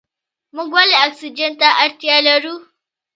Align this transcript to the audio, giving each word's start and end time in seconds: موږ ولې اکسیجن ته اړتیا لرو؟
موږ 0.55 0.67
ولې 0.75 0.95
اکسیجن 1.05 1.51
ته 1.59 1.67
اړتیا 1.83 2.15
لرو؟ 2.27 2.55